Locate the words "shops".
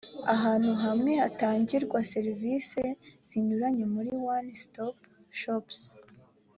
5.39-5.79